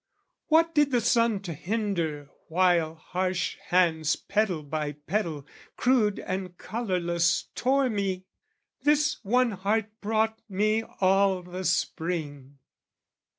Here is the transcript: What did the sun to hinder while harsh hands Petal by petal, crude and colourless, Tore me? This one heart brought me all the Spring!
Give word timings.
What 0.47 0.73
did 0.73 0.89
the 0.89 0.99
sun 0.99 1.41
to 1.41 1.53
hinder 1.53 2.31
while 2.47 2.95
harsh 2.95 3.57
hands 3.67 4.15
Petal 4.15 4.63
by 4.63 4.93
petal, 4.93 5.45
crude 5.77 6.17
and 6.17 6.57
colourless, 6.57 7.51
Tore 7.53 7.87
me? 7.87 8.25
This 8.81 9.17
one 9.23 9.51
heart 9.51 9.91
brought 10.01 10.41
me 10.49 10.81
all 11.01 11.43
the 11.43 11.63
Spring! 11.65 12.57